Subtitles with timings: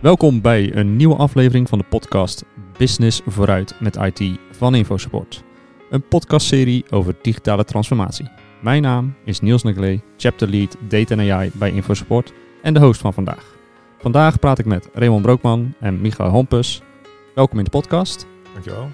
[0.00, 2.44] Welkom bij een nieuwe aflevering van de podcast
[2.76, 5.44] Business vooruit met IT van InfoSupport.
[5.90, 8.28] Een podcastserie over digitale transformatie.
[8.62, 12.32] Mijn naam is Niels Neglee, Chapter Lead Data en AI bij InfoSupport
[12.62, 13.56] en de host van vandaag.
[13.98, 16.82] Vandaag praat ik met Raymond Brookman en Michael Hompus.
[17.34, 18.26] Welkom in de podcast.
[18.52, 18.90] Dankjewel.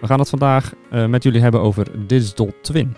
[0.00, 2.96] We gaan het vandaag uh, met jullie hebben over Digital Twin.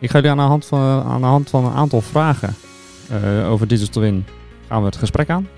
[0.00, 2.54] Ik ga jullie aan de hand van, aan de hand van een aantal vragen
[3.12, 4.24] uh, over Digital Twin
[4.68, 5.48] gaan we het gesprek aan.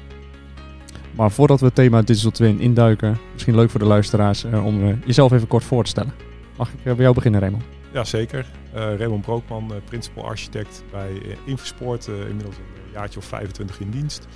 [1.19, 5.01] Maar voordat we het thema Digital Twin induiken, misschien leuk voor de luisteraars uh, om
[5.05, 6.13] jezelf even kort voor te stellen.
[6.57, 7.63] Mag ik bij jou beginnen, Raymond?
[7.93, 8.47] Ja, zeker.
[8.73, 14.27] Raymond Brookman, principal architect bij Infosport, inmiddels een jaartje of 25 in dienst.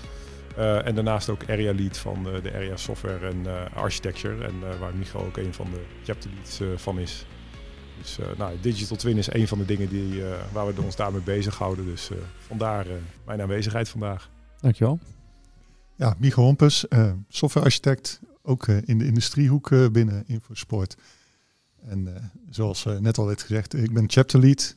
[0.59, 4.45] Uh, en daarnaast ook area lead van uh, de area software en uh, architecture.
[4.45, 7.27] En waar Michael ook een van de chapter leads van is.
[7.99, 11.85] Dus nou, digital twin is een van de dingen die, waar we ons daarmee bezighouden.
[11.85, 12.87] Dus vandaar
[13.25, 14.31] mijn aanwezigheid vandaag.
[14.61, 14.99] Dankjewel.
[15.97, 16.85] Ja, Michael Hompus,
[17.29, 18.21] softwarearchitect.
[18.43, 20.97] Ook in de industriehoek binnen Infosport.
[21.83, 24.77] En zoals net al werd gezegd, ik ben chapter lead.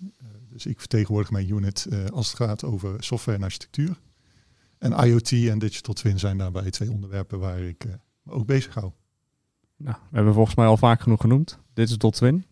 [0.49, 3.99] dus ik vertegenwoordig mijn unit als het gaat over software en architectuur.
[4.77, 7.85] En IoT en digital twin zijn daarbij twee onderwerpen waar ik
[8.21, 8.91] me ook bezig hou.
[9.77, 11.59] Nou, we hebben volgens mij al vaak genoeg genoemd.
[11.73, 12.45] Digital twin.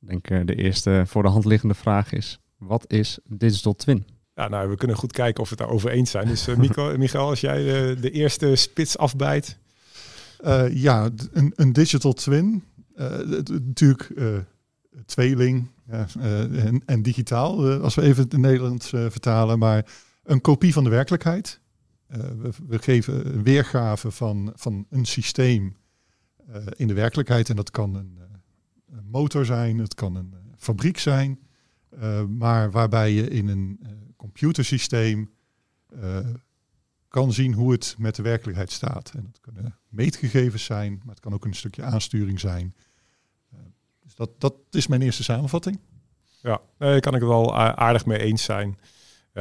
[0.00, 4.06] Ik denk de eerste voor de hand liggende vraag is, wat is digital twin?
[4.38, 6.28] Ja, nou, we kunnen goed kijken of we het daarover eens zijn.
[6.28, 9.58] Dus uh, Mico, Michael, als jij de, de eerste spits afbijt.
[10.70, 12.64] ja, een, een, digital twin.
[13.46, 14.12] natuurlijk
[15.06, 19.58] tweeling en, en, digitaal, als we even het Nederlands vertalen.
[19.58, 19.84] Maar
[20.24, 21.60] een kopie van de werkelijkheid.
[22.10, 25.76] Uh, we, we, geven een weergave van, van een systeem
[26.50, 27.48] uh, in de werkelijkheid.
[27.48, 28.18] En dat kan een,
[28.90, 31.38] een motor zijn, het kan een fabriek zijn.
[32.28, 33.80] maar waarbij je in een
[34.18, 35.30] computersysteem
[37.08, 39.12] kan zien hoe het met de werkelijkheid staat.
[39.14, 42.74] En dat kunnen meetgegevens zijn, maar het kan ook een stukje aansturing zijn.
[44.02, 45.80] dus dat, dat is mijn eerste samenvatting.
[46.42, 48.78] Ja, daar kan ik het wel aardig mee eens zijn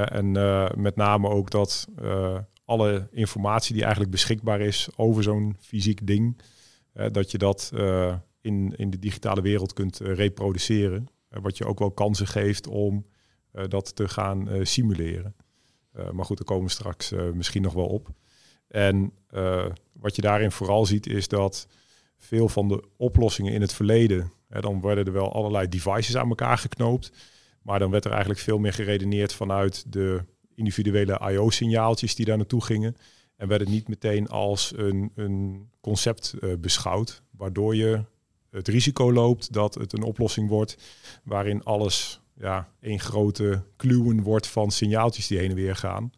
[0.06, 5.56] en uh, met name ook dat uh, alle informatie die eigenlijk beschikbaar is over zo'n
[5.60, 6.42] fysiek ding,
[6.94, 7.72] uh, dat je dat
[8.42, 11.08] in, in de digitale wereld kunt reproduceren.
[11.30, 13.06] wat je ook wel kansen geeft om
[13.68, 15.36] dat te gaan simuleren.
[16.12, 18.10] maar goed, daar komen we straks misschien nog wel op.
[18.68, 19.14] En
[19.92, 21.68] wat je daarin vooral ziet is dat
[22.18, 26.58] veel van de oplossingen in het verleden, dan werden er wel allerlei devices aan elkaar
[26.58, 27.12] geknoopt.
[27.62, 30.24] Maar dan werd er eigenlijk veel meer geredeneerd vanuit de
[30.56, 32.96] individuele IO-signaaltjes die daar naartoe gingen.
[33.36, 38.04] En werd het niet meteen als een, een concept beschouwd, waardoor je
[38.50, 40.78] het risico loopt dat het een oplossing wordt
[41.24, 46.12] waarin alles ja, één grote kluwen wordt van signaaltjes die heen en weer gaan.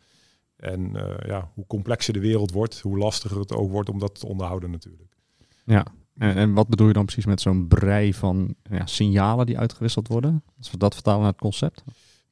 [0.56, 4.20] En uh, ja, hoe complexer de wereld wordt, hoe lastiger het ook wordt om dat
[4.20, 5.18] te onderhouden natuurlijk.
[5.66, 5.86] Ja,
[6.18, 10.08] en, en, wat bedoel je dan precies met zo'n brei van ja, signalen die uitgewisseld
[10.08, 10.44] worden?
[10.58, 11.84] Als we dat vertalen naar het concept?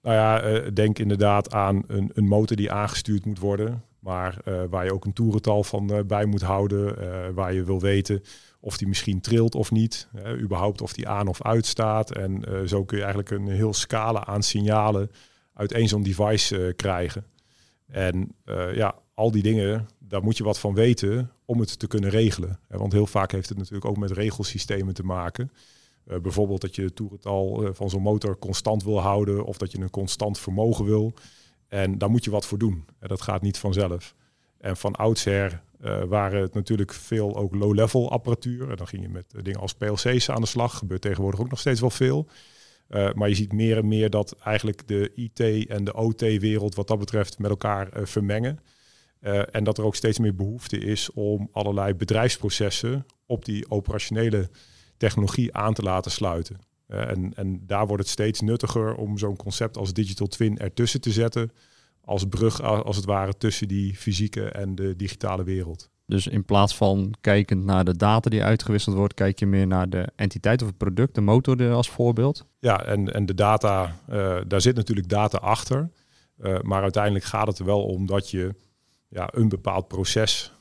[0.02, 3.84] Nou ja, uh, denk inderdaad aan een, een, motor die aangestuurd moet worden.
[4.00, 6.96] Maar uh, waar je ook een toerental van bij moet houden.
[7.34, 8.24] waar je wil weten
[8.60, 10.08] of die misschien trilt of niet.
[10.40, 12.12] überhaupt of die aan of uit staat.
[12.12, 15.12] En zo kun je eigenlijk een heel scala aan signalen
[15.54, 17.26] uit één zo'n device krijgen.
[17.88, 18.36] En
[18.74, 22.60] ja, al die dingen, daar moet je wat van weten om het te kunnen regelen.
[22.68, 25.52] Want heel vaak heeft het natuurlijk ook met regelsystemen te maken.
[26.22, 29.90] Bijvoorbeeld dat je het toerental van zo'n motor constant wil houden of dat je een
[29.90, 31.14] constant vermogen wil.
[31.68, 32.86] En daar moet je wat voor doen.
[33.00, 34.16] En dat gaat niet vanzelf.
[34.58, 38.70] En van oudsher uh, waren het natuurlijk veel ook low-level apparatuur.
[38.70, 40.78] En dan ging je met dingen als PLC's aan de slag.
[40.78, 42.28] Gebeurt tegenwoordig ook nog steeds wel veel.
[42.88, 47.00] maar je ziet meer en meer dat eigenlijk de IT en de OT-wereld wat dat
[47.00, 48.60] betreft met elkaar vermengen.
[49.22, 54.50] Uh, en dat er ook steeds meer behoefte is om allerlei bedrijfsprocessen op die operationele
[54.98, 56.60] technologie aan te laten sluiten.
[56.88, 61.12] En, en daar wordt het steeds nuttiger om zo'n concept als digital twin ertussen te
[61.12, 61.52] zetten.
[62.08, 65.90] Als brug als het ware tussen die fysieke en de digitale wereld.
[66.06, 69.90] Dus in plaats van kijkend naar de data die uitgewisseld wordt, kijk je meer naar
[69.90, 72.46] de entiteit of het product, de motor als voorbeeld?
[72.60, 75.90] Ja, en, en de data, uh, daar zit natuurlijk data achter.
[76.62, 78.56] maar uiteindelijk gaat het er wel om dat je
[79.10, 80.52] ja, een bepaald proces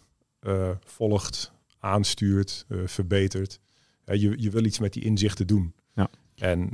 [0.41, 3.61] uh, volgt, aanstuurt, verbetert.
[4.05, 5.75] Je, je wil iets met die inzichten doen.
[5.95, 6.09] Ja.
[6.37, 6.71] En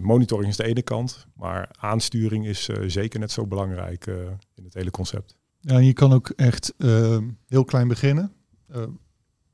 [0.00, 4.06] monitoring is de ene kant, maar aansturing is zeker net zo belangrijk
[4.54, 5.36] in het hele concept.
[5.60, 6.74] Ja, en je kan ook echt
[7.46, 8.32] heel klein beginnen.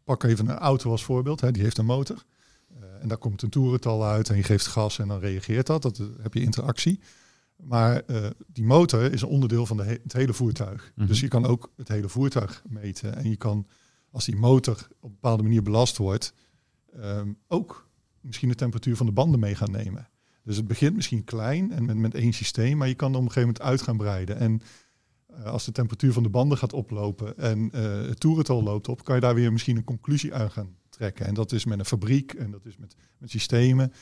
[0.04, 2.24] pak even een auto als voorbeeld, hè, die heeft een motor.
[3.00, 5.82] en daar komt een toerental uit en je geeft gas en dan reageert dat.
[5.82, 7.00] Dat heb je interactie.
[7.62, 10.92] Maar uh, die motor is een onderdeel van de he het hele voertuig.
[10.94, 11.06] Mhm.
[11.06, 13.16] Dus je kan ook het hele voertuig meten.
[13.16, 13.66] En je kan,
[14.10, 16.32] als die motor op een bepaalde manier belast wordt,
[16.96, 17.89] um, ook
[18.20, 20.08] misschien de temperatuur van de banden mee gaan nemen.
[20.42, 23.24] Dus het begint misschien klein en met, met één systeem, maar je kan er op
[23.24, 24.36] een gegeven moment uit gaan breiden.
[24.36, 24.60] En
[25.30, 29.04] uh, als de temperatuur van de banden gaat oplopen en uh, het toerental loopt op,
[29.04, 31.26] kan je daar weer misschien een conclusie aan gaan trekken.
[31.26, 33.92] En dat is met een fabriek en dat is met, met systemen.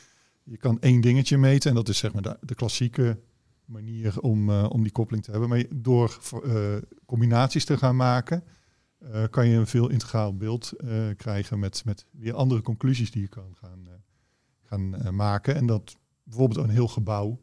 [0.43, 3.19] Je kan één dingetje meten en dat is zeg maar de, klassieke
[3.65, 5.49] manier om, uh, om die koppeling te hebben.
[5.49, 6.19] Maar door
[7.05, 8.43] combinaties te gaan maken,
[9.29, 10.73] kan je een veel integraal beeld
[11.17, 13.87] krijgen met, met weer andere conclusies die je kan gaan,
[14.69, 15.55] gaan maken.
[15.55, 17.39] En dat bijvoorbeeld een heel gebouw,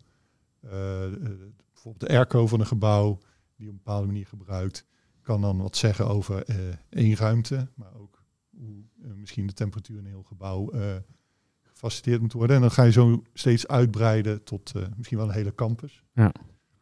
[0.60, 3.18] bijvoorbeeld de airco van een gebouw,
[3.56, 4.86] die op een bepaalde manier gebruikt,
[5.22, 6.44] kan dan wat zeggen over
[6.88, 8.22] één ruimte, maar ook
[8.56, 10.72] hoe misschien de temperatuur in een heel gebouw
[11.62, 12.56] gefaciliteerd moet worden.
[12.56, 16.04] En dan ga je zo steeds uitbreiden tot misschien wel een hele campus.
[16.12, 16.32] Ja,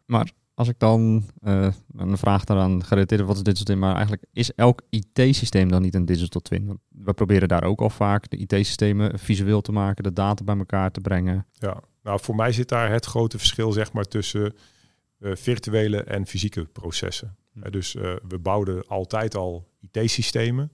[0.06, 4.25] maar als ik dan uh, een vraag daaraan gerelateerd wat is digital twin, maar eigenlijk
[4.33, 6.67] is elk IT-systeem dan niet een digital twin?
[6.67, 10.56] Want we proberen daar ook al vaak de IT-systemen visueel te maken, de data bij
[10.56, 11.47] elkaar te brengen.
[11.53, 14.55] Ja, nou voor mij zit daar het grote verschil zeg maar tussen
[15.19, 17.37] uh, virtuele en fysieke processen.
[17.53, 17.71] Hm.
[17.71, 17.93] dus
[18.29, 20.73] we bouwden altijd al IT-systemen.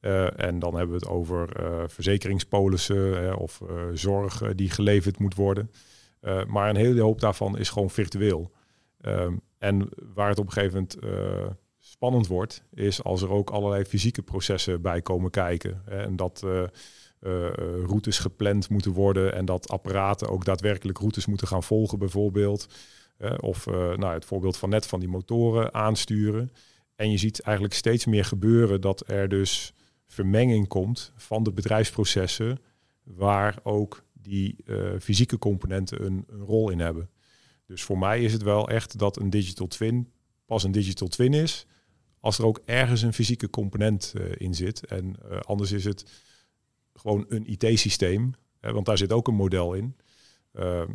[0.00, 3.60] Uh, en dan hebben we het over uh, verzekeringspolissen of
[3.92, 5.70] zorg die geleverd moet worden.
[6.46, 8.52] maar een hele hoop daarvan is gewoon virtueel.
[9.02, 10.98] Um, en waar het op een gegeven moment
[11.78, 15.82] spannend wordt, is als er ook allerlei fysieke processen bij komen kijken.
[15.84, 16.46] Hè, en dat
[17.86, 22.66] routes gepland moeten worden en dat apparaten ook daadwerkelijk routes moeten gaan volgen, bijvoorbeeld.
[23.40, 26.52] of nou, het voorbeeld van net van die motoren aansturen.
[26.96, 29.74] En je ziet eigenlijk steeds meer gebeuren dat er dus
[30.06, 32.58] vermenging komt van de bedrijfsprocessen
[33.02, 34.56] waar ook die
[35.00, 37.10] fysieke componenten een, rol in hebben.
[37.72, 40.12] Dus voor mij is het wel echt dat een digital twin
[40.46, 41.66] pas een digital twin is
[42.20, 44.86] als er ook ergens een fysieke component uh, in zit.
[44.86, 46.04] En uh, anders is het
[46.94, 49.96] gewoon een IT-systeem, want daar zit ook een model in.
[50.52, 50.88] Ehm,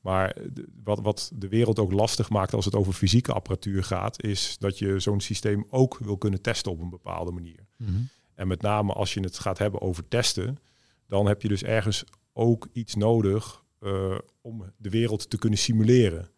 [0.00, 0.36] maar
[0.84, 4.78] wat, wat de wereld ook lastig maakt als het over fysieke apparatuur gaat, is dat
[4.78, 7.66] je zo'n systeem ook wil kunnen testen op een bepaalde manier.
[7.76, 8.08] Mm -hmm.
[8.34, 10.58] En met name als je het gaat hebben over testen,
[11.06, 16.28] dan heb je dus ergens ook iets nodig uh, om de wereld te kunnen simuleren.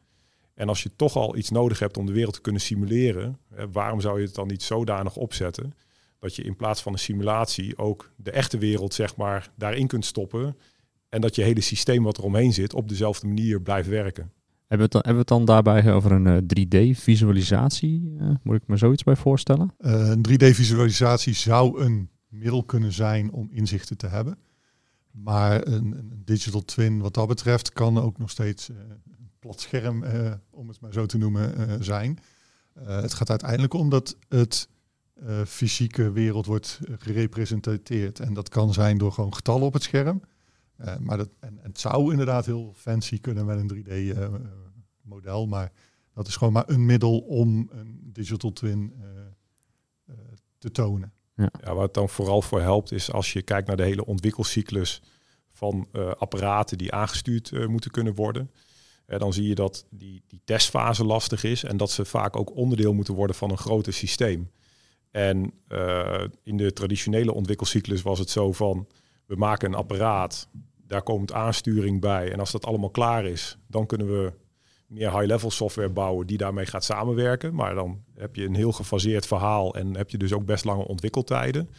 [0.55, 3.70] En als je toch al iets nodig hebt om de wereld te kunnen simuleren, hè,
[3.70, 5.75] waarom zou je het dan niet zodanig opzetten
[6.19, 10.05] dat je in plaats van een simulatie ook de echte wereld zeg maar daarin kunt
[10.05, 10.56] stoppen
[11.08, 14.32] en dat je hele systeem wat er omheen zit op dezelfde manier blijft werken.
[14.67, 18.14] Hebben we het dan, hebben we het dan daarbij over een uh, 3D-visualisatie?
[18.20, 19.75] Uh, moet ik me zoiets bij voorstellen?
[19.79, 24.38] Uh, een 3D-visualisatie zou een middel kunnen zijn om inzichten te hebben.
[25.22, 29.61] Maar een, een digital twin wat dat betreft kan ook nog steeds uh, een plat
[29.61, 32.19] scherm, uh, om het maar zo te noemen, uh, zijn.
[32.78, 34.69] het gaat uiteindelijk om dat het
[35.46, 38.20] fysieke wereld wordt gerepresenteerd.
[38.20, 40.22] En dat kan zijn door gewoon getallen op het scherm.
[41.00, 45.46] maar dat, en, en, het zou inderdaad heel fancy kunnen met een 3D-model.
[45.46, 45.72] maar
[46.14, 48.93] dat is gewoon maar een middel om een digital twin
[50.58, 51.12] te tonen.
[51.37, 51.51] Ja.
[51.65, 55.03] ja, dan vooral voor helpt is als je kijkt naar de hele ontwikkelcyclus
[55.53, 58.51] van uh, apparaten die aangestuurd uh, moeten kunnen worden.
[59.07, 62.57] Uh, dan zie je dat die, die testfase lastig is en dat ze vaak ook
[62.57, 64.50] onderdeel moeten worden van een groter systeem.
[65.11, 65.53] En
[66.43, 68.88] in de traditionele ontwikkelcyclus was het zo van
[69.26, 70.49] we maken een apparaat,
[70.87, 74.33] daar komt aansturing bij en als dat allemaal klaar is, dan kunnen we
[74.95, 77.55] meer high-level software bouwen die daarmee gaat samenwerken.
[77.55, 80.87] Maar dan heb je een heel gefaseerd verhaal en heb je dus ook best lange
[80.87, 81.71] ontwikkeltijden.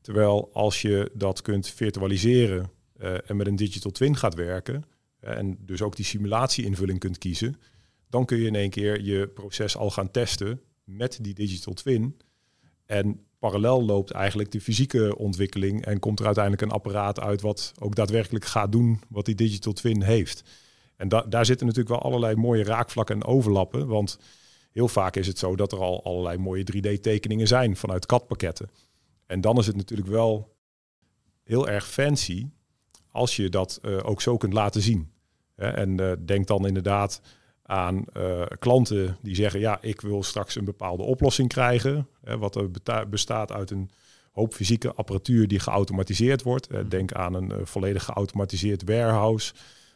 [0.00, 4.84] Terwijl als je dat kunt virtualiseren uh, en met een digital twin gaat werken
[5.20, 7.56] en dus ook die simulatie-invulling kunt kiezen,
[8.08, 12.16] dan kun je in één keer je proces al gaan testen met die digital twin.
[12.86, 17.72] En parallel loopt eigenlijk de fysieke ontwikkeling en komt er uiteindelijk een apparaat uit wat
[17.78, 20.42] ook daadwerkelijk gaat doen wat die digital twin heeft.
[20.96, 23.86] En da daar zitten natuurlijk wel allerlei mooie raakvlakken en overlappen.
[23.86, 24.18] Want
[24.72, 28.70] heel vaak is het zo dat er al allerlei mooie 3D-tekeningen zijn vanuit CAD-pakketten.
[29.26, 30.56] En dan is het natuurlijk wel
[31.44, 32.46] heel erg fancy
[33.10, 35.12] als je dat uh, ook zo kunt laten zien.
[35.56, 37.20] En uh, denk dan inderdaad
[37.62, 42.08] aan uh, klanten die zeggen: Ja, ik wil straks een bepaalde oplossing krijgen.
[42.24, 42.70] Hè, wat er
[43.08, 43.90] bestaat uit een
[44.32, 46.90] hoop fysieke apparatuur die geautomatiseerd wordt.
[46.90, 49.54] denk aan een volledig geautomatiseerd warehouse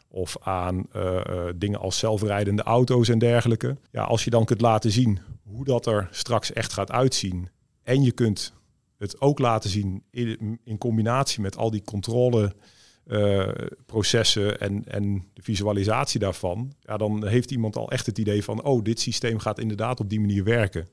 [0.08, 3.76] of aan uh, uh, dingen als zelfrijdende auto's en dergelijke.
[3.90, 7.48] Ja, als je dan kunt laten zien hoe dat er straks echt gaat uitzien
[7.82, 8.52] en je kunt
[8.98, 12.54] het ook laten zien in, in combinatie met al die controle
[13.04, 13.48] eh,
[13.86, 18.62] processen en, en de visualisatie daarvan, ja, dan heeft iemand al echt het idee van,
[18.62, 20.88] oh, dit systeem gaat inderdaad op die manier werken.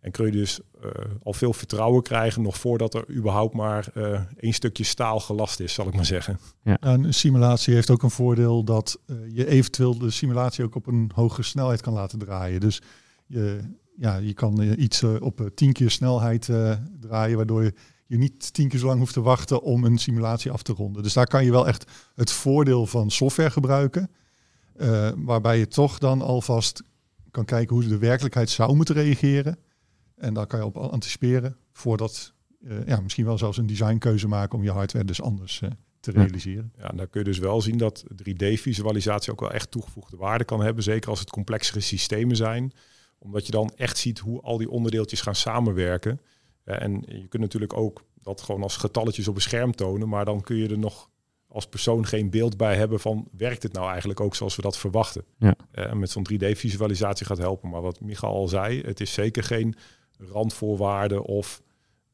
[0.00, 0.90] En kun je dus uh,
[1.22, 5.72] al veel vertrouwen krijgen nog voordat er überhaupt maar uh, één stukje staal gelast is,
[5.72, 6.38] zal ik maar zeggen.
[6.62, 6.76] Ja.
[6.80, 11.10] een simulatie heeft ook een voordeel dat uh, je eventueel de simulatie ook op een
[11.14, 12.60] hogere snelheid kan laten draaien.
[12.60, 12.82] Dus
[13.26, 13.60] je,
[13.96, 16.48] ja, je kan iets op tien keer snelheid
[17.00, 17.74] draaien, waardoor je,
[18.06, 21.02] je niet tien keer zo lang hoeft te wachten om een simulatie af te ronden.
[21.02, 24.10] Dus daar kan je wel echt het voordeel van software gebruiken,
[25.16, 26.82] waarbij je toch dan alvast
[27.30, 29.58] kan kijken hoe de werkelijkheid zou moeten reageren.
[30.18, 34.58] En daar kan je op anticiperen voordat uh, ja, misschien wel zelfs een designkeuze maken
[34.58, 35.70] om je hardware dus anders uh,
[36.00, 36.72] te realiseren.
[36.78, 40.60] Ja, dan kun je dus wel zien dat 3D-visualisatie ook wel echt toegevoegde waarde kan
[40.60, 40.82] hebben.
[40.82, 42.72] Zeker als het complexere systemen zijn.
[43.18, 46.20] Omdat je dan echt ziet hoe al die onderdeeltjes gaan samenwerken.
[46.64, 50.08] Uh, en je kunt natuurlijk ook dat gewoon als getalletjes op een scherm tonen.
[50.08, 51.10] Maar dan kun je er nog
[51.48, 54.78] als persoon geen beeld bij hebben van werkt het nou eigenlijk ook zoals we dat
[54.78, 55.24] verwachten.
[55.38, 55.56] Ja.
[55.70, 57.70] En met zo'n 3D-visualisatie gaat helpen.
[57.70, 59.74] Maar wat Michael al zei, het is zeker geen
[60.18, 61.62] randvoorwaarden of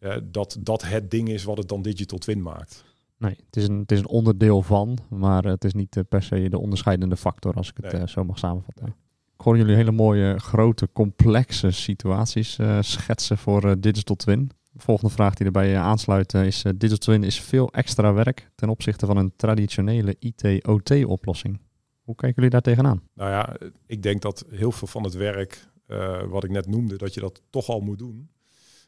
[0.01, 2.85] uh, dat dat het ding is wat het dan digital twin maakt.
[3.19, 6.23] Nee, het is een, het is een onderdeel van, maar het is niet uh, per
[6.23, 8.01] se de onderscheidende factor als ik het nee.
[8.01, 8.87] uh, zo mag samenvatten.
[9.35, 14.51] Ik hoor jullie hele mooie, grote, complexe situaties schetsen voor digital twin.
[14.73, 19.07] De volgende vraag die erbij aansluit is: Digital Twin is veel extra werk ten opzichte
[19.07, 21.61] van een traditionele IT-OT-oplossing.
[22.03, 23.03] Hoe kijken jullie daar tegenaan?
[23.15, 23.57] Nou ja,
[23.87, 27.21] ik denk dat heel veel van het werk uh, wat ik net noemde, dat je
[27.21, 28.29] dat toch al moet doen.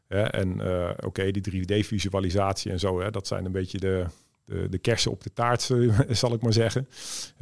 [0.08, 4.06] en uh, oké, die 3D-visualisatie en zo, hè, dat zijn een beetje de,
[4.44, 5.62] de, de kersen op de taart,
[6.10, 6.88] zal ik maar zeggen.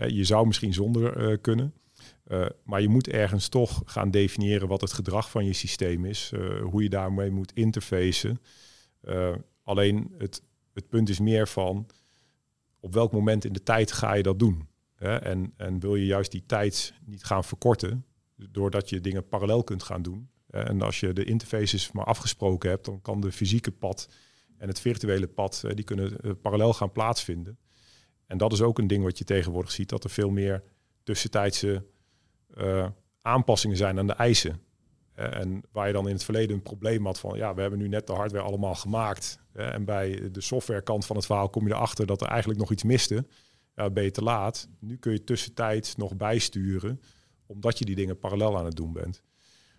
[0.07, 1.75] je zou misschien zonder uh, kunnen.
[2.63, 6.33] maar je moet ergens toch gaan definiëren wat het gedrag van je systeem is,
[6.63, 8.41] hoe je daarmee moet interfacen.
[9.63, 10.43] alleen het,
[10.75, 11.87] het punt is meer van
[12.85, 14.69] op welk moment in de tijd ga je dat doen?
[14.95, 15.17] Hè?
[15.17, 18.05] En, en wil je juist die tijd niet gaan verkorten,
[18.37, 20.29] doordat je dingen parallel kunt gaan doen.
[20.55, 24.09] Eh, en als je de interfaces maar afgesproken hebt, dan kan de fysieke pad
[24.59, 27.59] en het virtuele pad, eh, die kunnen eh, parallel gaan plaatsvinden.
[28.27, 30.63] En dat is ook een ding wat je tegenwoordig ziet, dat er veel meer
[31.03, 31.85] tussentijdse
[33.23, 34.63] aanpassingen zijn aan de eisen.
[35.15, 37.89] en waar je dan in het verleden een probleem had van, ja, we hebben nu
[37.89, 39.39] net de hardware allemaal gemaakt.
[39.53, 42.83] en bij de softwarekant van het verhaal kom je erachter dat er eigenlijk nog iets
[42.83, 43.27] miste.
[43.75, 44.69] Ja, ben je te laat.
[44.81, 47.01] Nu kun je tussentijds nog bijsturen
[47.47, 49.23] omdat je die dingen parallel aan het doen bent.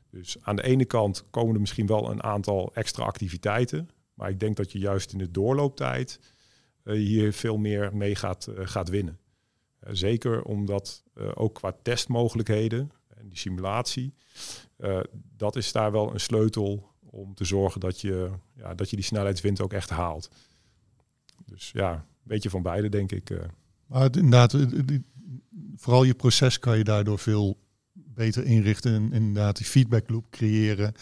[0.10, 3.90] Dus aan de ene kant komen er misschien wel een aantal extra activiteiten.
[4.14, 6.20] Maar ik denk dat je juist in de doorlooptijd
[6.84, 9.20] uh, hier veel meer mee gaat, uh, gaat winnen.
[9.84, 11.04] Uh, zeker omdat
[11.34, 14.14] ook qua testmogelijkheden en die simulatie,
[15.38, 19.06] dat is daar wel een sleutel om te zorgen dat je, ja, dat je die
[19.06, 20.30] snelheidswind ook echt haalt.
[21.46, 23.32] Dus ja, een beetje van beide denk ik.
[23.86, 24.56] Maar inderdaad,
[25.76, 27.58] vooral je proces kan je daardoor veel
[27.94, 28.94] beter inrichten.
[28.94, 30.94] En inderdaad die feedback loop creëren.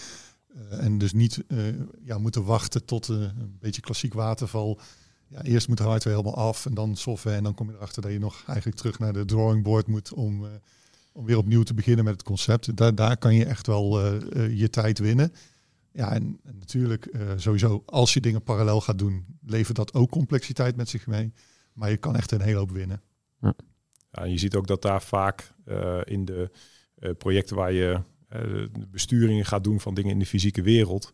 [0.55, 1.59] Uh, en dus niet uh,
[2.03, 4.79] ja, moeten wachten tot uh, een beetje klassiek waterval.
[5.27, 7.37] Ja, eerst moet de hardware helemaal af en dan software.
[7.37, 10.13] En dan kom je erachter dat je nog eigenlijk terug naar de drawing board moet
[10.13, 10.45] om,
[11.11, 12.77] om weer opnieuw te beginnen met het concept.
[12.77, 15.33] Daar, daar kan je echt wel je tijd winnen.
[15.91, 20.75] Ja, en, en natuurlijk sowieso als je dingen parallel gaat doen, levert dat ook complexiteit
[20.75, 21.33] met zich mee.
[21.73, 23.01] Maar je kan echt een hele hoop winnen.
[23.41, 23.53] Ja.
[24.21, 26.49] Je ziet ook dat daar vaak uh, in de
[26.99, 27.99] uh, projecten waar je
[28.71, 31.11] de besturingen gaat doen van dingen in de fysieke wereld,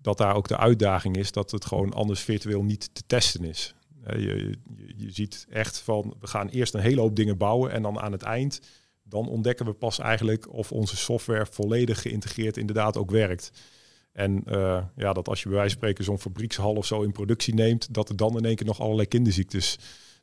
[0.00, 3.74] dat daar ook de uitdaging is dat het gewoon anders virtueel niet te testen is.
[4.06, 4.58] Je, je,
[4.96, 8.12] je, ziet echt van, we gaan eerst een hele hoop dingen bouwen en dan aan
[8.12, 8.60] het eind,
[9.02, 13.50] dan ontdekken we pas eigenlijk of onze software volledig geïntegreerd inderdaad ook werkt.
[14.12, 14.42] En
[14.96, 17.94] ja, dat als je bij wijze van spreken zo'n fabriekshal of zo in productie neemt,
[17.94, 19.78] dat er dan in één keer nog allerlei kinderziektes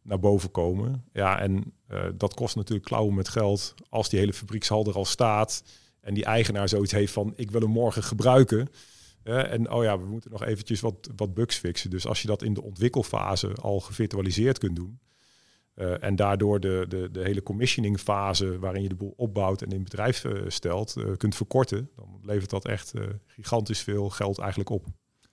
[0.09, 1.05] naar boven komen.
[1.13, 3.73] Ja, en uh, dat kost natuurlijk klauwen met geld.
[3.89, 5.63] Als die hele fabriekshal er al staat
[6.01, 8.69] en die eigenaar zoiets heeft van ik wil hem morgen gebruiken.
[9.23, 11.89] En oh ja, we moeten nog eventjes wat, wat bugs fixen.
[11.89, 14.99] Dus als je dat in de ontwikkelfase al gevirtualiseerd kunt doen.
[15.75, 19.71] Uh, en daardoor de, de, de hele commissioning fase waarin je de boel opbouwt en
[19.71, 22.93] in bedrijf stelt, kunt verkorten, dan levert dat echt
[23.27, 24.85] gigantisch veel geld eigenlijk op.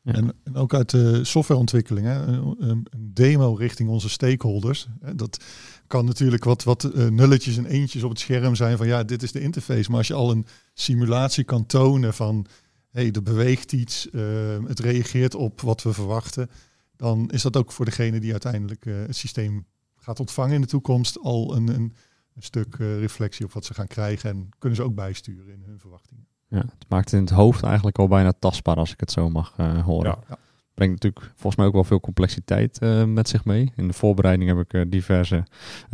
[0.07, 4.89] En, ook uit de softwareontwikkeling, hè, een, een, demo richting onze stakeholders.
[5.15, 5.45] Dat
[5.87, 9.23] kan natuurlijk wat, wat uh, nulletjes en eentjes op het scherm zijn van ja, dit
[9.23, 9.89] is de interface.
[9.89, 12.47] Maar als je al een simulatie kan tonen van
[12.91, 14.23] hey, er beweegt iets, uh,
[14.67, 16.51] het reageert op wat we verwachten,
[16.97, 20.67] dan is dat ook voor degene die uiteindelijk uh, het systeem gaat ontvangen in de
[20.67, 21.93] toekomst al een, een
[22.39, 26.27] stuk reflectie op wat ze gaan krijgen en kunnen ze ook bijsturen in hun verwachtingen.
[26.49, 29.55] Ja, het maakt in het hoofd eigenlijk al bijna tastbaar als ik het zo mag
[29.61, 30.19] uh, horen.
[30.29, 30.37] Ja.
[30.75, 33.73] brengt natuurlijk volgens mij ook wel veel complexiteit met zich mee.
[33.77, 35.45] In de voorbereiding heb ik diverse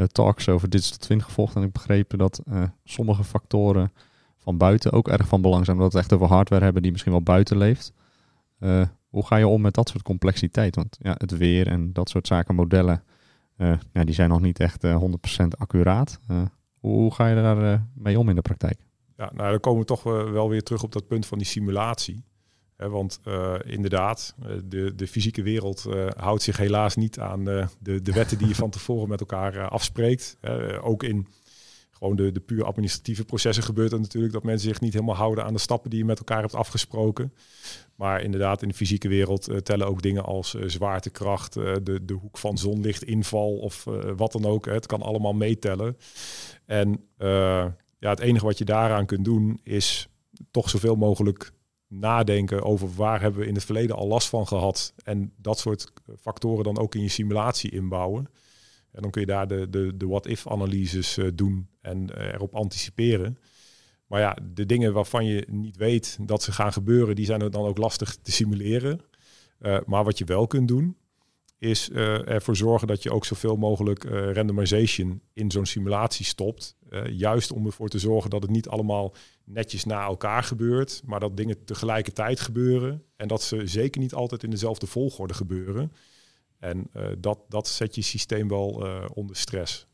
[0.07, 2.43] talks over digital twin gevolgd en ik begrepen dat
[2.85, 3.93] sommige factoren
[4.37, 6.91] van buiten ook erg van belang zijn, omdat we het echt over hardware hebben die
[6.91, 7.93] misschien wel buiten leeft.
[9.09, 10.77] hoe ga je om met dat soort complexiteit?
[10.77, 13.03] Want ja, het weer en dat soort zaken, modellen,
[13.93, 14.89] ja, die zijn nog niet echt 100%
[15.59, 16.21] accuraat.
[16.83, 18.79] Hoe ga je daar uh, mee om in de praktijk?
[19.17, 22.25] Ja, nou dan komen we toch wel weer terug op dat punt van die simulatie.
[22.77, 28.13] want uh, inderdaad, eh, de, de fysieke wereld houdt zich helaas niet aan de, de
[28.13, 30.39] wetten die je van tevoren met elkaar afspreekt.
[30.81, 31.27] ook in
[31.91, 35.45] gewoon de, de puur administratieve processen gebeurt het natuurlijk dat mensen zich niet helemaal houden
[35.45, 37.33] aan de stappen die je met elkaar hebt afgesproken.
[37.95, 42.59] Maar inderdaad, in de fysieke wereld tellen ook dingen als zwaartekracht, de, de hoek van
[42.59, 43.85] zonlichtinval of
[44.17, 44.67] wat dan ook.
[44.67, 45.97] Het kan allemaal meetellen.
[46.67, 47.09] En
[48.03, 50.09] ja, het enige wat je daaraan kunt doen is
[50.51, 51.53] toch zoveel mogelijk
[51.89, 54.95] nadenken over waar hebben we in het verleden al last van gehad.
[55.05, 58.29] En dat soort factoren dan ook in je simulatie inbouwen.
[58.93, 63.39] En dan kun je daar de, de, de what-if-analyses uh, doen en uh, erop anticiperen.
[64.07, 67.65] Maar ja, de dingen waarvan je niet weet dat ze gaan gebeuren, die zijn dan
[67.65, 69.01] ook lastig te simuleren.
[69.61, 70.97] Uh, maar wat je wel kunt doen,
[71.63, 76.77] is uh, ervoor zorgen dat je ook zoveel mogelijk uh, randomization in zo'n simulatie stopt.
[76.91, 79.15] Uh, juist om ervoor te zorgen dat het niet allemaal
[79.45, 84.43] netjes na elkaar gebeurt, maar dat dingen tegelijkertijd gebeuren en dat ze zeker niet altijd
[84.43, 85.93] in dezelfde volgorde gebeuren.
[86.59, 89.87] En dat, dat zet je systeem wel onder stress.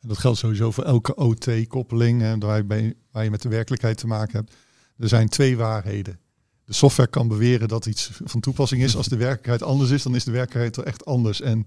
[0.00, 2.66] En dat geldt sowieso voor elke OT-koppeling waar,
[3.10, 4.56] waar je met de werkelijkheid te maken hebt.
[4.98, 6.20] Er zijn twee waarheden
[6.68, 8.96] de software kan beweren dat iets van toepassing is.
[8.96, 11.40] Als de werkelijkheid anders is, dan is de werkelijkheid wel echt anders.
[11.40, 11.66] En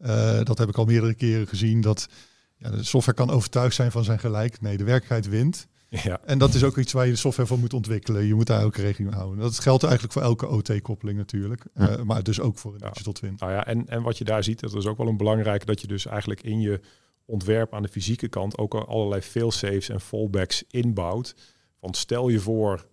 [0.00, 1.80] uh, dat heb ik al meerdere keren gezien.
[1.80, 2.08] Dat
[2.56, 4.60] ja, de software kan overtuigd zijn van zijn gelijk.
[4.60, 5.66] Nee, de werkelijkheid wint.
[5.88, 6.20] Ja.
[6.24, 8.24] En dat is ook iets waar je de software voor moet ontwikkelen.
[8.24, 9.40] Je moet daar ook rekening mee houden.
[9.40, 11.64] Dat geldt eigenlijk voor elke OT-koppeling natuurlijk.
[11.74, 12.88] Uh, maar dus ook voor een ja.
[12.88, 13.34] digital twin.
[13.38, 15.80] Nou ja, en, en wat je daar ziet, dat is ook wel een belangrijk dat
[15.80, 16.80] je dus eigenlijk in je
[17.24, 21.34] ontwerp aan de fysieke kant ook al allerlei failsafes en fallbacks inbouwt.
[21.80, 22.86] Want stel je voor,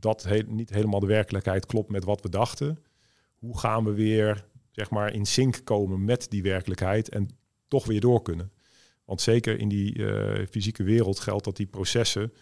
[0.00, 2.78] dat he niet helemaal de werkelijkheid klopt met wat we dachten.
[3.34, 7.28] Hoe gaan we weer zeg maar in sync komen met die werkelijkheid en
[7.68, 8.52] toch weer door kunnen?
[9.04, 12.32] Want zeker in die uh, fysieke wereld geldt dat die processen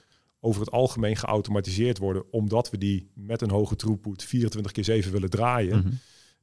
[0.40, 5.12] over het algemeen geautomatiseerd worden, omdat we die met een hoge throughput 24 keer 7
[5.12, 5.78] willen draaien.
[5.78, 5.92] Mhm.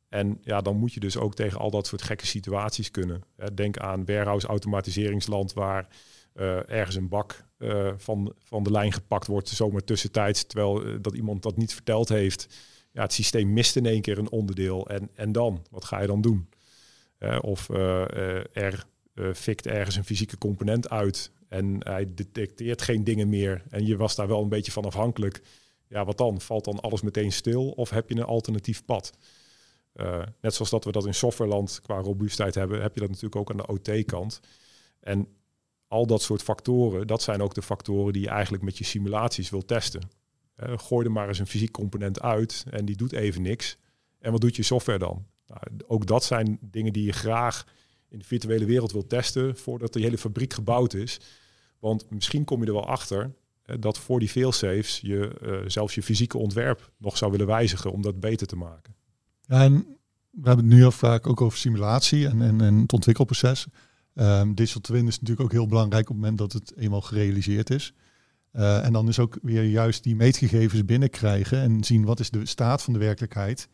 [0.10, 3.22] En ja, dan moet je dus ook tegen al dat soort gekke situaties kunnen.
[3.54, 5.88] Denk aan warehouse automatiseringsland waar
[6.36, 10.96] uh, ergens een bak uh, van, van de lijn gepakt wordt, zomaar tussentijds, terwijl uh,
[11.02, 12.48] dat iemand dat niet verteld heeft.
[12.92, 14.88] Ja, het systeem mist in één keer een onderdeel.
[14.88, 15.66] En, en dan?
[15.70, 16.50] Wat ga je dan doen?
[17.42, 18.86] of er
[19.34, 24.16] fikt ergens een fysieke component uit en hij detecteert geen dingen meer en je was
[24.16, 25.42] daar wel een beetje van afhankelijk.
[25.88, 26.42] Ja, wat dan?
[26.42, 29.18] Valt dan alles meteen stil of heb je een alternatief pad?
[30.42, 33.52] net zoals dat we dat in softwareland qua robuustheid hebben, heb je dat natuurlijk ook
[33.52, 34.40] aan de OT-kant.
[35.00, 35.28] En
[35.96, 39.50] al dat soort factoren, dat zijn ook de factoren die je eigenlijk met je simulaties
[39.50, 40.02] wil testen.
[40.64, 43.78] Uh, gooi er maar eens een fysiek component uit en die doet even niks.
[44.20, 45.26] En wat doet je software dan?
[45.48, 47.66] Nou, ook dat zijn dingen die je graag
[48.10, 51.20] in de virtuele wereld wil testen voordat de hele fabriek gebouwd is.
[51.80, 53.34] Want misschien kom je er wel achter
[53.80, 58.02] dat voor die failsafes je uh, zelfs je fysieke ontwerp nog zou willen wijzigen om
[58.02, 58.96] dat beter te maken.
[59.48, 59.74] En
[60.30, 63.68] we hebben het nu al vaak ook over simulatie en, en, en het ontwikkelproces.
[64.16, 67.70] Um, digital twin is natuurlijk ook heel belangrijk op het moment dat het eenmaal gerealiseerd
[67.70, 67.94] is.
[68.54, 72.46] Uh, en dan is ook weer juist die meetgegevens binnenkrijgen en zien wat is de
[72.46, 73.68] staat van de werkelijkheid.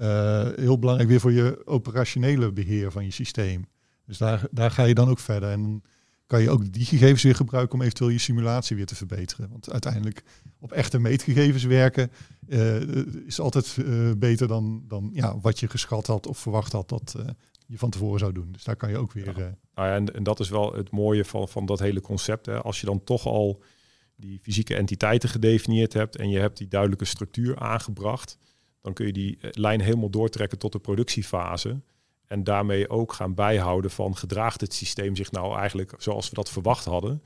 [0.00, 3.66] Uh, heel belangrijk weer voor je operationele beheer van je systeem.
[4.06, 5.50] Dus daar, daar ga je dan ook verder.
[5.50, 5.82] En
[6.26, 9.48] kan je ook die gegevens weer gebruiken om eventueel je simulatie weer te verbeteren.
[9.50, 10.22] Want uiteindelijk
[10.58, 12.10] op echte meetgegevens werken
[12.48, 13.76] uh, is altijd
[14.18, 17.16] beter dan, dan ja, wat je geschat had of verwacht had dat,
[17.66, 18.52] je van tevoren zou doen.
[18.52, 19.24] Dus daar kan je ook weer.
[19.24, 19.46] Ja.
[19.46, 19.52] Uh...
[19.74, 22.46] Nou ja, en, en, dat is wel het mooie van, van dat hele concept.
[22.46, 22.62] Hè.
[22.62, 23.62] Als je dan toch al
[24.16, 28.38] die fysieke entiteiten gedefinieerd hebt en je hebt die duidelijke structuur aangebracht,
[28.80, 31.80] dan kun je die eh, lijn helemaal doortrekken tot de productiefase.
[32.26, 36.50] En daarmee ook gaan bijhouden van gedraagt het systeem zich nou eigenlijk zoals we dat
[36.50, 37.22] verwacht hadden.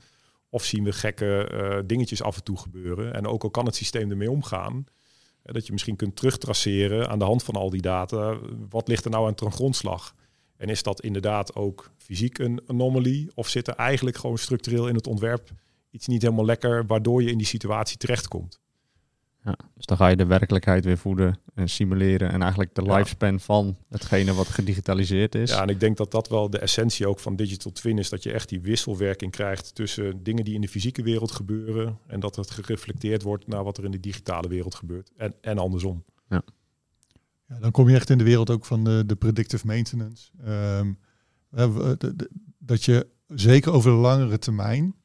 [0.49, 3.13] Of zien we gekke uh, dingetjes af en toe gebeuren.
[3.13, 4.85] En ook al kan het systeem ermee omgaan,
[5.43, 8.37] dat je misschien kunt terugtraceren aan de hand van al die data.
[8.69, 10.15] Wat ligt er nou aan ten grondslag?
[10.61, 13.31] En is dat inderdaad ook fysiek een anomalie?
[13.33, 15.49] Of zit er eigenlijk gewoon structureel in het ontwerp
[15.91, 18.59] iets niet helemaal lekker, waardoor je in die situatie terechtkomt?
[19.43, 23.39] Ja, dus dan ga je de werkelijkheid weer voeden en simuleren en eigenlijk de lifespan
[23.39, 25.49] van hetgene wat gedigitaliseerd is.
[25.49, 28.23] Ja, en ik denk dat dat wel de essentie ook van digital twin is, dat
[28.23, 32.35] je echt die wisselwerking krijgt tussen dingen die in de fysieke wereld gebeuren en dat
[32.35, 36.03] het gereflecteerd wordt naar wat er in de digitale wereld gebeurt en, en andersom.
[36.29, 36.43] Ja.
[37.59, 40.31] Dan kom je echt in de wereld ook van de, de predictive maintenance.
[40.43, 40.93] Ehm,
[42.57, 44.95] dat je zeker over de langere termijn,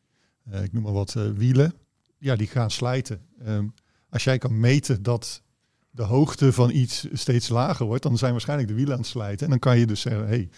[0.52, 1.74] uh, ik noem maar wat uh, wielen,
[2.18, 3.20] ja, die gaan slijten.
[3.46, 3.74] Um,
[4.08, 5.42] als jij kan meten dat
[5.90, 9.44] de hoogte van iets steeds lager wordt, dan zijn waarschijnlijk de wielen aan het slijten.
[9.44, 10.50] En dan kan je dus zeggen, hey,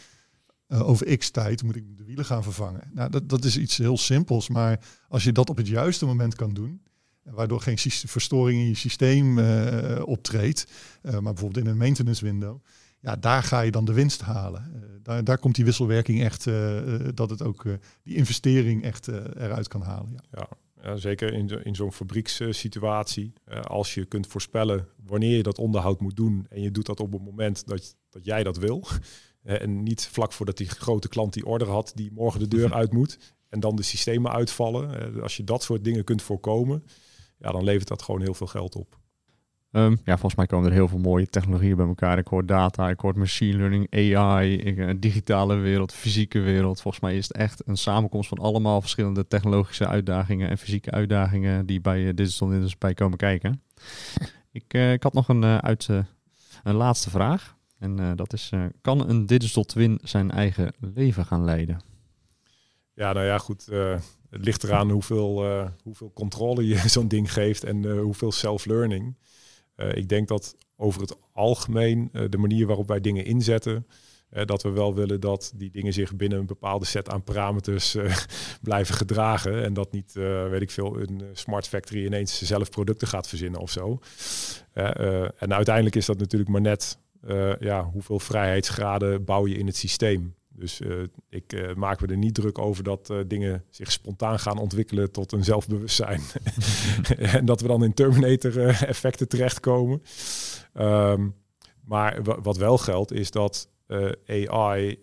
[0.69, 2.91] uh, over x tijd moet ik de wielen gaan vervangen.
[2.93, 6.35] Nou, dat, dat is iets heel simpels, maar als je dat op het juiste moment
[6.35, 6.83] kan doen,
[7.31, 10.67] waardoor geen verstoring in je systeem uh, optreedt,
[11.03, 12.61] uh, maar bijvoorbeeld in een maintenance window,
[13.01, 14.73] ja, daar ga je dan de winst halen.
[14.75, 16.45] Uh, daar, daar komt die wisselwerking echt,
[17.15, 17.65] dat het ook
[18.03, 20.13] die investering echt eruit kan halen.
[20.13, 20.21] Ja.
[20.31, 20.49] ja.
[20.83, 23.33] Ja, zeker in, in zo'n fabriekssituatie.
[23.63, 27.13] als je kunt voorspellen wanneer je dat onderhoud moet doen en je doet dat op
[27.13, 28.87] het moment dat, dat jij dat wil.
[29.43, 32.93] en niet vlak voordat die grote klant die order had, die morgen de deur uit
[32.93, 33.19] moet.
[33.49, 35.23] En dan de systemen uitvallen.
[35.23, 36.83] als je dat soort dingen kunt voorkomen,
[37.39, 38.99] ja, dan levert dat gewoon heel veel geld op.
[39.71, 42.19] Um, ja, volgens mij komen er heel veel mooie technologieën bij elkaar.
[42.19, 46.81] Ik hoor data, ik hoor machine learning, AI, een digitale wereld, fysieke wereld.
[46.81, 51.67] Volgens mij is het echt een samenkomst van allemaal verschillende technologische uitdagingen en fysieke uitdagingen
[51.67, 53.63] die bij uh, Digital Industries bij komen kijken.
[54.53, 55.89] ik, uh, ik had nog een, uh, uit,
[56.63, 57.57] een laatste vraag.
[57.79, 61.81] En dat is, kan een digital twin zijn eigen leven gaan leiden?
[62.95, 63.69] Ja, nou ja, goed
[64.31, 69.17] het ligt eraan hoeveel, uh, hoeveel controle je zo'n ding geeft en uh, hoeveel self-learning.
[69.77, 73.87] Uh, ik denk dat over het algemeen de manier waarop wij dingen inzetten,
[74.45, 77.97] dat we wel willen dat die dingen zich binnen een bepaalde set aan parameters
[78.63, 79.65] blijven gedragen.
[79.65, 80.13] En dat niet,
[80.51, 83.99] weet ik veel, een smart factory ineens zelf producten gaat verzinnen of zo.
[85.39, 86.99] en uiteindelijk is dat natuurlijk maar net
[87.61, 90.35] ja, hoeveel vrijheidsgraden bouw je in het systeem.
[90.59, 94.39] Dus uh, ik uh, maak me er niet druk over dat uh, dingen zich spontaan
[94.39, 96.21] gaan ontwikkelen tot een zelfbewustzijn.
[97.19, 100.03] en dat we dan in Terminator-effecten terechtkomen.
[100.75, 101.35] Um,
[101.85, 103.69] maar wat wel geldt is dat
[104.27, 104.99] AI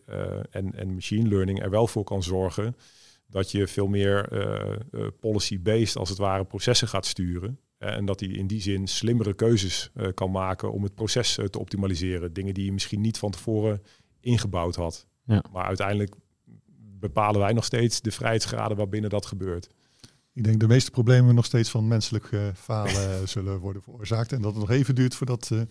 [0.49, 2.75] en, en machine learning er wel voor kan zorgen
[3.27, 4.29] dat je veel meer
[5.19, 7.59] policy-based als het ware processen gaat sturen.
[7.77, 12.33] En dat hij in die zin slimmere keuzes kan maken om het proces te optimaliseren.
[12.33, 13.81] Dingen die je misschien niet van tevoren
[14.19, 15.07] ingebouwd had.
[15.25, 15.43] Ja.
[15.51, 16.15] Maar uiteindelijk
[16.99, 19.69] bepalen wij nog steeds de vrijheidsgraden waarbinnen dat gebeurt.
[20.33, 24.31] Ik denk de meeste problemen nog steeds van menselijk uh, falen zullen worden veroorzaakt.
[24.31, 25.61] En dat het nog even duurt voordat uh,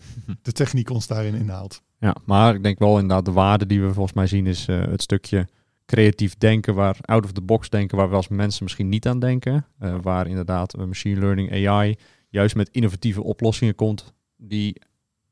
[0.41, 1.81] de techniek ons daarin inhaalt.
[1.99, 4.85] Ja, maar ik denk wel inderdaad de waarde die we volgens mij zien is uh,
[4.85, 5.47] het stukje
[5.85, 9.19] creatief denken, waar out of the box denken, waar we als mensen misschien niet aan
[9.19, 9.65] denken.
[10.01, 11.95] waar inderdaad machine learning, AI
[12.29, 14.81] juist met innovatieve oplossingen komt die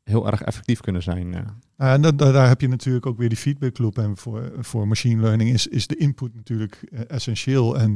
[0.03, 1.36] heel erg effectief kunnen zijn.
[1.91, 3.97] En dat, daar heb je natuurlijk ook weer die feedback loop.
[3.97, 7.77] En voor, voor machine learning is, is de input natuurlijk uh, essentieel.
[7.77, 7.93] En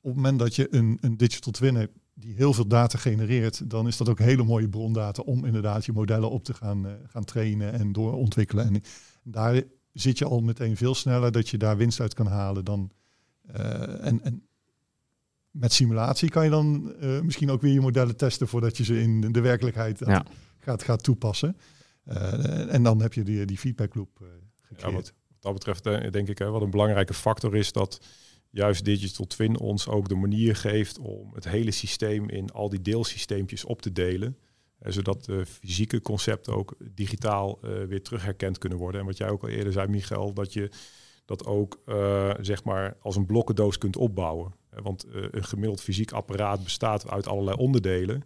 [0.00, 3.70] op het moment dat je een, een digital twin hebt die heel veel data genereert,
[3.70, 6.92] dan is dat ook hele mooie brondata om inderdaad je modellen op te gaan, uh,
[7.06, 8.66] gaan trainen en doorontwikkelen.
[8.66, 8.82] En
[9.22, 12.90] daar zit je al meteen veel sneller dat je daar winst uit kan halen dan.
[13.56, 14.42] Uh, en, en
[15.50, 19.32] met simulatie kan je dan misschien ook weer je modellen testen voordat je ze in
[19.32, 20.24] de werkelijkheid ja
[20.60, 21.56] gaat, gaat toepassen.
[22.10, 24.28] Uh, en dan heb je die, die feedback loop uh,
[24.62, 24.90] gecreëerd.
[24.90, 28.00] Ja, wat, dat betreft eh, denk ik hè, wat een belangrijke factor is dat
[28.50, 32.82] juist Digital Twin ons ook de manier geeft om het hele systeem in al die
[32.82, 34.36] deelsysteempjes op te delen.
[34.80, 39.00] zodat de fysieke concepten ook digitaal uh, weer terugherkend kunnen worden.
[39.00, 40.70] En wat jij ook al eerder zei, Michael, dat je
[41.24, 44.52] dat ook uh, zeg maar als een blokkendoos kunt opbouwen.
[44.70, 48.24] Want uh, een gemiddeld fysiek apparaat bestaat uit allerlei onderdelen.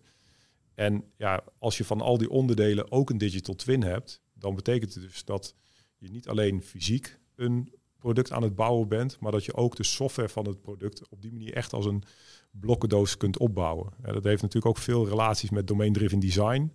[0.75, 4.95] En ja, als je van al die onderdelen ook een digital twin hebt, dan betekent
[4.95, 5.55] het dus dat
[5.97, 9.85] je niet alleen fysiek een product aan het bouwen bent, maar dat je ook de
[9.85, 12.03] software van het product op die manier echt als een
[12.51, 13.93] blokkendoos kunt opbouwen.
[14.03, 16.73] Dat heeft natuurlijk ook veel relaties met domain-driven design.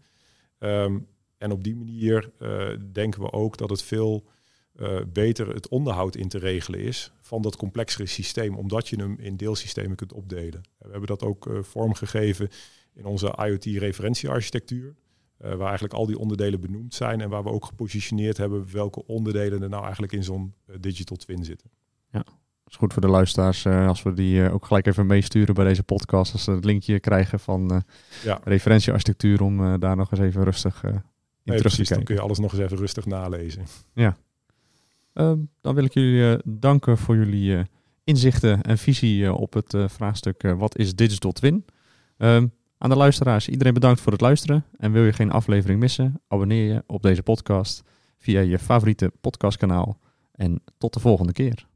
[0.60, 1.08] Um,
[1.38, 4.28] en op die manier uh, denken we ook dat het veel
[4.76, 9.16] uh, beter het onderhoud in te regelen is van dat complexere systeem, omdat je hem
[9.20, 10.62] in deelsystemen kunt opdelen.
[10.78, 12.50] We hebben dat ook uh, vormgegeven
[13.00, 14.96] in onze IoT-referentiearchitectuur.
[15.42, 19.06] Uh, waar eigenlijk al die onderdelen benoemd zijn en waar we ook gepositioneerd hebben welke
[19.06, 21.70] onderdelen er nou eigenlijk in zo'n uh, digital twin zitten.
[22.12, 22.24] Ja,
[22.68, 25.84] is goed voor de luisteraars uh, als we die ook gelijk even meesturen bij deze
[25.84, 26.34] podcast.
[26.34, 27.84] Als ze het linkje krijgen van
[28.24, 28.42] ja.
[28.44, 31.02] referentiearchitectuur om daar nog eens even rustig in nee,
[31.44, 31.96] terug precies, te kijken.
[31.96, 33.64] Dan kun je alles nog eens even rustig nalezen.
[33.94, 34.18] Ja.
[35.14, 37.66] Ehm, dan wil ik jullie danken voor jullie
[38.04, 41.66] inzichten en visie op het vraagstuk wat is digital twin.
[42.18, 44.65] Um, aan de luisteraars, iedereen bedankt voor het luisteren.
[44.78, 47.84] En wil je geen aflevering missen, abonneer je op deze podcast
[48.18, 49.98] via je favoriete podcastkanaal.
[50.32, 51.68] En tot de volgende keer.